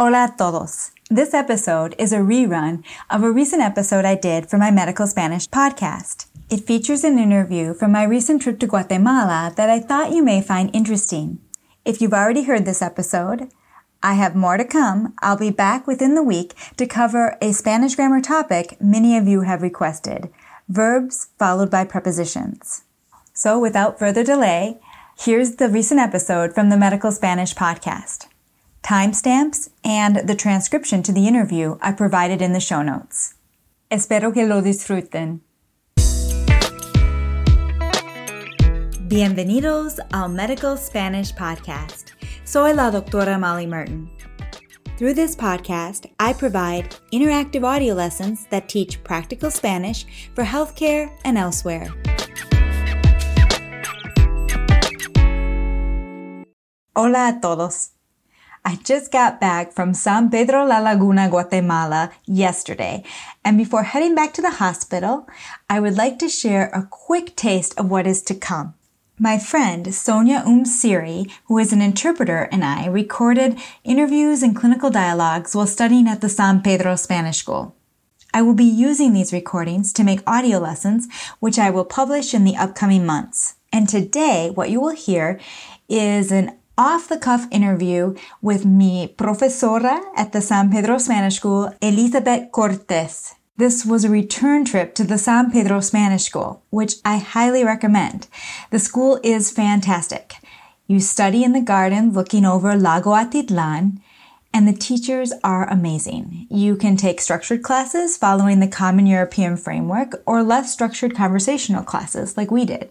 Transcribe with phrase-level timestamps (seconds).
[0.00, 0.92] Hola a todos.
[1.10, 5.46] This episode is a rerun of a recent episode I did for my Medical Spanish
[5.46, 6.24] podcast.
[6.48, 10.40] It features an interview from my recent trip to Guatemala that I thought you may
[10.40, 11.38] find interesting.
[11.84, 13.50] If you've already heard this episode,
[14.02, 15.12] I have more to come.
[15.20, 19.42] I'll be back within the week to cover a Spanish grammar topic many of you
[19.42, 20.30] have requested
[20.66, 22.84] verbs followed by prepositions.
[23.34, 24.80] So, without further delay,
[25.18, 28.29] here's the recent episode from the Medical Spanish podcast.
[28.82, 33.34] Timestamps and the transcription to the interview I provided in the show notes.
[33.90, 35.40] Espero que lo disfruten.
[39.08, 42.12] Bienvenidos al Medical Spanish Podcast.
[42.44, 44.10] Soy la doctora Molly Merton.
[44.96, 51.38] Through this podcast, I provide interactive audio lessons that teach practical Spanish for healthcare and
[51.38, 51.88] elsewhere.
[56.94, 57.99] Hola a todos.
[58.64, 63.02] I just got back from San Pedro La Laguna, Guatemala yesterday,
[63.42, 65.26] and before heading back to the hospital,
[65.68, 68.74] I would like to share a quick taste of what is to come.
[69.18, 75.54] My friend Sonia Umsiri, who is an interpreter, and I recorded interviews and clinical dialogues
[75.54, 77.74] while studying at the San Pedro Spanish School.
[78.32, 81.08] I will be using these recordings to make audio lessons,
[81.40, 83.56] which I will publish in the upcoming months.
[83.72, 85.40] And today, what you will hear
[85.88, 91.74] is an off the cuff interview with mi profesora at the San Pedro Spanish School,
[91.82, 93.34] Elizabeth Cortes.
[93.58, 98.28] This was a return trip to the San Pedro Spanish School, which I highly recommend.
[98.70, 100.36] The school is fantastic.
[100.86, 104.00] You study in the garden looking over Lago Atitlan,
[104.54, 106.46] and the teachers are amazing.
[106.48, 112.38] You can take structured classes following the Common European Framework or less structured conversational classes
[112.38, 112.90] like we did.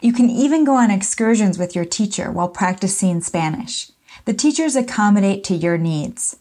[0.00, 3.90] You can even go on excursions with your teacher while practicing Spanish.
[4.24, 6.36] The teachers accommodate to your needs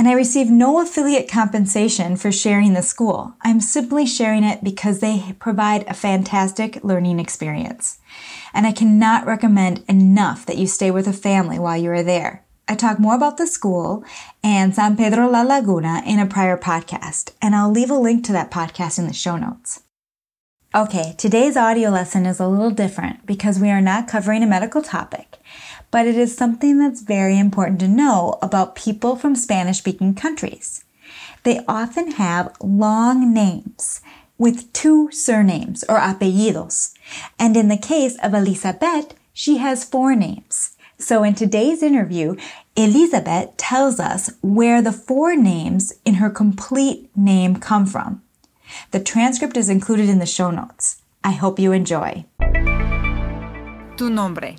[0.00, 3.34] and I receive no affiliate compensation for sharing the school.
[3.42, 7.98] I'm simply sharing it because they provide a fantastic learning experience.
[8.54, 12.46] And I cannot recommend enough that you stay with a family while you are there.
[12.66, 14.02] I talk more about the school
[14.42, 18.32] and San Pedro La Laguna in a prior podcast, and I'll leave a link to
[18.32, 19.82] that podcast in the show notes.
[20.72, 24.82] Okay, today's audio lesson is a little different because we are not covering a medical
[24.82, 25.40] topic
[25.90, 30.84] but it is something that's very important to know about people from Spanish speaking countries.
[31.42, 34.00] They often have long names
[34.38, 36.94] with two surnames or apellidos.
[37.38, 40.76] And in the case of Elizabeth, she has four names.
[40.98, 42.36] So in today's interview,
[42.76, 48.22] Elizabeth tells us where the four names in her complete name come from.
[48.90, 51.02] The transcript is included in the show notes.
[51.22, 52.24] I hope you enjoy.
[53.96, 54.56] Tu nombre.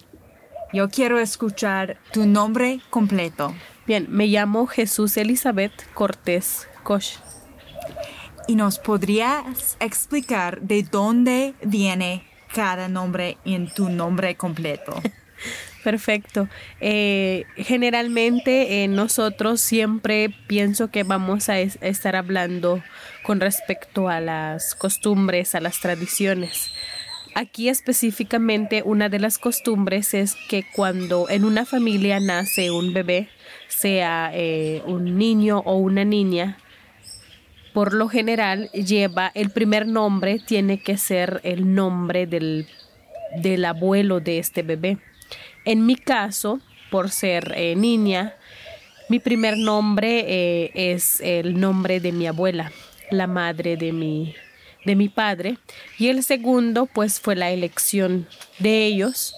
[0.73, 3.53] Yo quiero escuchar tu nombre completo.
[3.85, 7.17] Bien, me llamo Jesús Elizabeth Cortés Koch.
[8.47, 12.23] ¿Y nos podrías explicar de dónde viene
[12.53, 14.93] cada nombre en tu nombre completo?
[15.83, 16.47] Perfecto.
[16.79, 22.83] Eh, generalmente eh, nosotros siempre pienso que vamos a estar hablando
[23.23, 26.71] con respecto a las costumbres, a las tradiciones.
[27.33, 33.29] Aquí específicamente una de las costumbres es que cuando en una familia nace un bebé,
[33.69, 36.57] sea eh, un niño o una niña,
[37.73, 42.67] por lo general lleva el primer nombre, tiene que ser el nombre del,
[43.37, 44.97] del abuelo de este bebé.
[45.65, 48.35] En mi caso, por ser eh, niña,
[49.09, 52.71] mi primer nombre eh, es el nombre de mi abuela,
[53.09, 54.35] la madre de mi
[54.85, 55.57] de mi padre.
[55.97, 58.27] Y el segundo pues fue la elección
[58.59, 59.35] de ellos.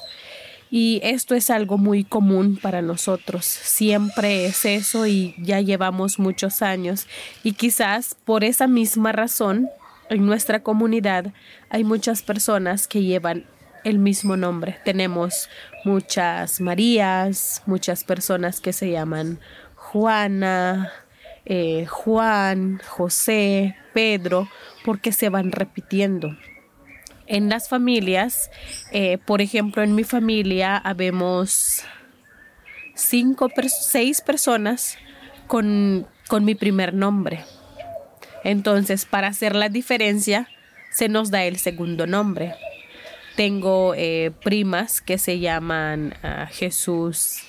[0.72, 3.46] Y esto es algo muy común para nosotros.
[3.46, 7.08] Siempre es eso y ya llevamos muchos años.
[7.44, 9.70] Y quizás por esa misma razón
[10.10, 11.34] en nuestra comunidad
[11.70, 13.46] hay muchas personas que llevan
[13.84, 15.50] el mismo nombre tenemos
[15.84, 19.40] muchas Marías muchas personas que se llaman
[19.76, 20.92] Juana
[21.46, 24.48] eh, Juan, José, Pedro,
[24.86, 26.38] porque se van repitiendo.
[27.28, 28.50] En las familias,
[28.92, 31.84] eh, por ejemplo, en mi familia habemos
[32.96, 34.98] cinco, seis personas
[35.48, 37.44] con, con mi primer nombre.
[38.44, 40.48] Entonces, para hacer la diferencia,
[40.92, 42.56] se nos da el segundo nombre.
[43.36, 47.40] Tengo eh, primas que se llaman ah, Jesús,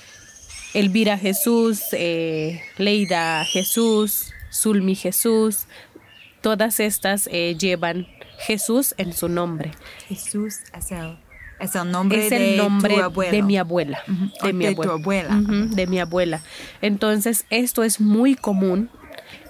[0.72, 5.66] Elvira Jesús, eh, Leida Jesús, Zulmi Jesús,
[6.40, 8.06] todas estas eh, llevan
[8.38, 9.72] Jesús en su nombre.
[10.08, 11.18] Jesús Azel.
[11.60, 14.02] Es el nombre, es de, el nombre tu de mi abuela.
[14.42, 15.40] De mi de tu abuela.
[15.40, 16.42] de mi abuela.
[16.82, 18.90] Entonces, esto es muy común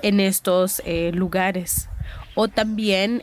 [0.03, 0.83] en estos
[1.13, 1.89] lugares.
[2.35, 3.23] O también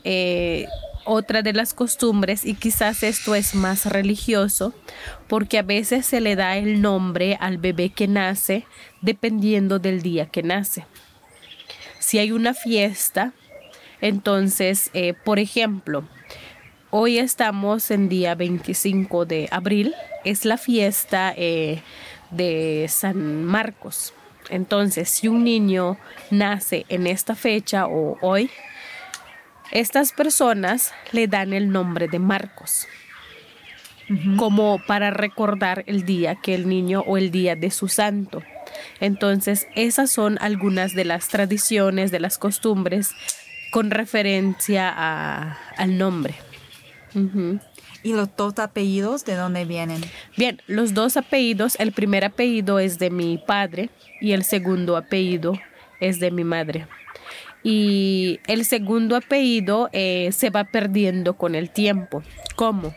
[1.05, 4.73] otra de las costumbres, y quizás esto es más religioso,
[5.27, 8.65] porque a veces se le da el nombre al bebé que nace
[9.01, 10.85] dependiendo del día que nace.
[11.99, 13.33] Si hay una fiesta,
[14.01, 16.05] entonces, eh, por ejemplo,
[16.93, 19.95] Hoy estamos en día 25 de abril,
[20.25, 21.81] es la fiesta eh,
[22.31, 24.13] de San Marcos.
[24.49, 25.97] Entonces, si un niño
[26.31, 28.49] nace en esta fecha o hoy,
[29.71, 32.87] estas personas le dan el nombre de Marcos,
[34.37, 38.41] como para recordar el día que el niño o el día de su santo.
[38.99, 43.11] Entonces, esas son algunas de las tradiciones, de las costumbres
[43.71, 46.35] con referencia a- al nombre.
[48.03, 50.01] ¿Y los dos apellidos de dónde vienen?
[50.37, 53.89] Bien, los dos apellidos, el primer apellido es de mi padre
[54.19, 55.53] y el segundo apellido
[55.99, 56.87] es de mi madre.
[57.63, 62.23] Y el segundo apellido eh, se va perdiendo con el tiempo.
[62.55, 62.95] ¿Cómo?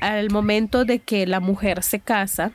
[0.00, 2.52] Al momento de que la mujer se casa,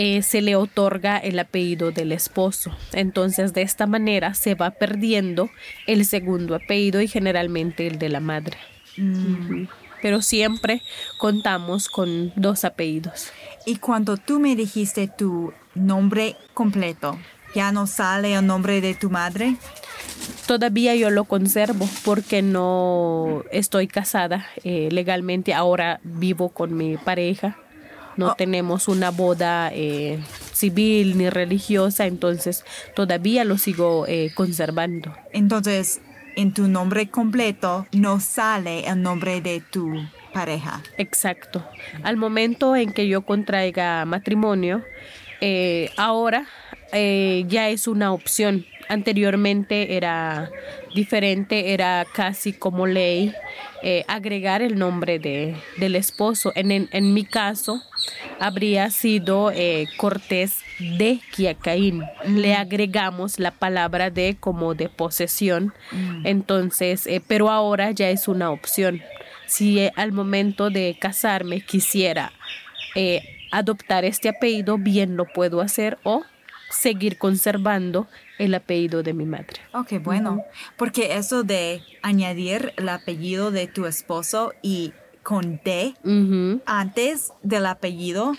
[0.00, 2.76] eh, se le otorga el apellido del esposo.
[2.92, 5.50] Entonces, de esta manera se va perdiendo
[5.86, 8.56] el segundo apellido y generalmente el de la madre.
[8.96, 9.66] Ujú.
[10.00, 10.82] Pero siempre
[11.18, 13.32] contamos con dos apellidos.
[13.66, 17.18] Y cuando tú me dijiste tu nombre completo,
[17.58, 19.56] ¿ya no sale el nombre de tu madre?
[20.46, 25.54] Todavía yo lo conservo porque no estoy casada eh, legalmente.
[25.54, 27.56] Ahora vivo con mi pareja.
[28.16, 28.34] No Oh.
[28.36, 30.20] tenemos una boda eh,
[30.52, 32.64] civil ni religiosa, entonces
[32.94, 35.12] todavía lo sigo eh, conservando.
[35.32, 36.00] Entonces,
[36.36, 39.94] en tu nombre completo no sale el nombre de tu
[40.32, 40.80] pareja.
[40.96, 41.64] Exacto.
[42.04, 44.84] Al momento en que yo contraiga matrimonio,
[45.40, 46.46] eh, ahora
[46.92, 48.66] eh, ya es una opción.
[48.88, 50.50] Anteriormente era
[50.94, 53.34] diferente, era casi como ley
[53.82, 56.52] eh, agregar el nombre de, del esposo.
[56.54, 57.82] En, en, en mi caso,
[58.40, 62.02] habría sido eh, Cortés de Quiacaín.
[62.26, 65.74] Le agregamos la palabra de como de posesión.
[66.24, 69.02] Entonces, eh, pero ahora ya es una opción.
[69.46, 72.32] Si al momento de casarme quisiera
[73.50, 76.24] adoptar este apellido, bien lo puedo hacer o
[76.70, 78.06] seguir conservando
[78.38, 79.60] el apellido de mi madre.
[79.72, 80.44] Ok, bueno,
[80.76, 84.92] porque eso de añadir el apellido de tu esposo y
[85.22, 85.94] con D
[86.66, 88.34] antes del apellido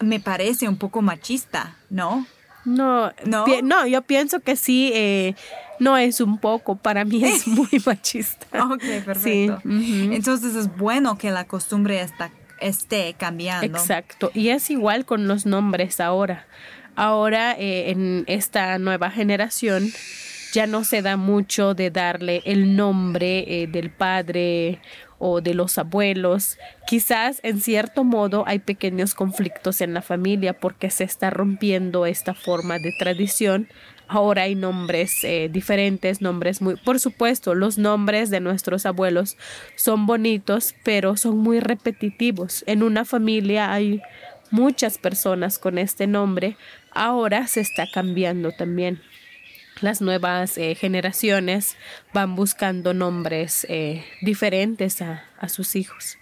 [0.00, 2.26] me parece un poco machista, ¿no?
[2.64, 3.46] No, ¿No?
[3.62, 5.34] no, yo pienso que sí, eh,
[5.78, 8.46] no es un poco, para mí es muy machista.
[8.64, 9.60] Ok, perfecto.
[9.64, 10.10] Sí.
[10.12, 12.30] Entonces es bueno que la costumbre está,
[12.60, 13.66] esté cambiando.
[13.66, 14.30] Exacto.
[14.34, 16.46] Y es igual con los nombres ahora.
[16.98, 19.92] Ahora, eh, en esta nueva generación,
[20.52, 24.80] ya no se da mucho de darle el nombre eh, del padre
[25.20, 26.58] o de los abuelos.
[26.88, 32.34] Quizás en cierto modo hay pequeños conflictos en la familia porque se está rompiendo esta
[32.34, 33.68] forma de tradición.
[34.08, 36.74] Ahora hay nombres eh, diferentes, nombres muy...
[36.74, 39.36] Por supuesto, los nombres de nuestros abuelos
[39.76, 42.64] son bonitos, pero son muy repetitivos.
[42.66, 44.02] En una familia hay
[44.50, 46.56] muchas personas con este nombre.
[46.90, 49.00] Ahora se está cambiando también
[49.80, 51.76] las nuevas eh, generaciones
[52.12, 56.18] van buscando nombres eh, diferentes a, a sus hijos.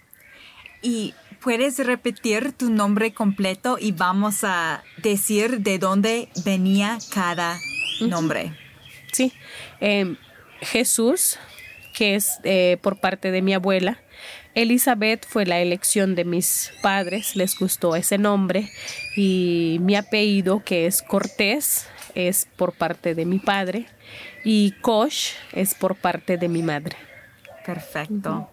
[0.81, 7.57] Y puedes repetir tu nombre completo y vamos a decir de dónde venía cada
[8.01, 8.53] nombre.
[9.11, 9.33] Sí,
[9.79, 10.17] em,
[10.61, 11.39] Jesús,
[11.93, 13.99] que es eh, por parte de mi abuela.
[14.57, 18.71] Elizabeth fue la elección de mis padres, les gustó ese nombre.
[19.15, 23.85] Y mi apellido, que es Cortés, es por parte de mi padre.
[24.43, 26.97] Y Kosh es por parte de mi madre.
[27.67, 28.49] Perfecto.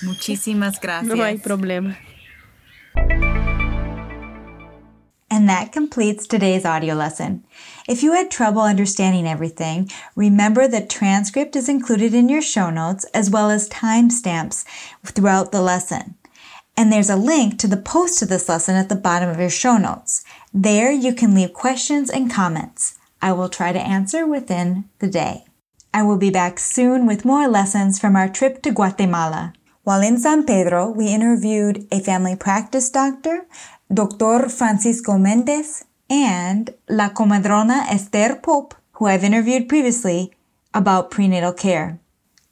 [0.00, 1.14] Muchísimas gracias.
[1.14, 1.98] No hay problema.
[5.40, 7.44] And that completes today's audio lesson.
[7.88, 13.06] If you had trouble understanding everything, remember the transcript is included in your show notes
[13.14, 14.66] as well as timestamps
[15.02, 16.16] throughout the lesson.
[16.76, 19.48] And there's a link to the post to this lesson at the bottom of your
[19.48, 20.26] show notes.
[20.52, 22.98] There you can leave questions and comments.
[23.22, 25.46] I will try to answer within the day.
[25.94, 29.54] I will be back soon with more lessons from our trip to Guatemala.
[29.84, 33.46] While in San Pedro, we interviewed a family practice doctor,
[33.92, 34.48] Dr.
[34.48, 40.32] Francisco Mendez, and La Comadrona Esther Pope, who I've interviewed previously,
[40.72, 41.98] about prenatal care.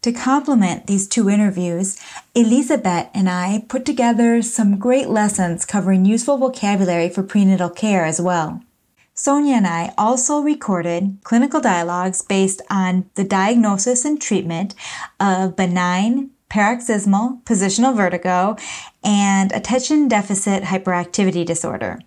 [0.02, 1.96] To complement these two interviews,
[2.34, 8.20] Elizabeth and I put together some great lessons covering useful vocabulary for prenatal care as
[8.20, 8.62] well.
[9.14, 14.76] Sonia and I also recorded clinical dialogues based on the diagnosis and treatment
[15.18, 18.56] of benign paroxysmal positional vertigo
[19.04, 21.98] and attention deficit hyperactivity disorder.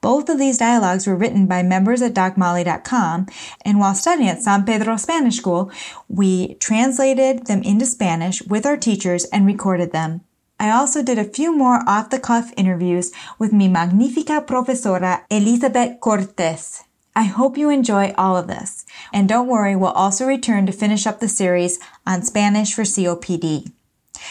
[0.00, 3.26] Both of these dialogues were written by members at DocMolly.com,
[3.66, 5.70] and while studying at San Pedro Spanish School,
[6.08, 10.22] we translated them into Spanish with our teachers and recorded them.
[10.58, 16.00] I also did a few more off the cuff interviews with mi magnífica profesora Elizabeth
[16.00, 16.84] Cortes.
[17.14, 18.86] I hope you enjoy all of this.
[19.12, 23.72] And don't worry, we'll also return to finish up the series on Spanish for COPD.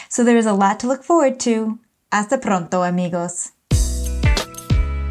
[0.10, 1.80] So there is a lot to look forward to.
[2.12, 3.52] Hasta pronto, amigos.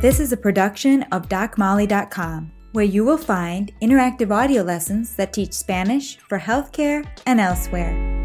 [0.01, 5.53] This is a production of DocMolly.com, where you will find interactive audio lessons that teach
[5.53, 8.18] Spanish for healthcare and elsewhere.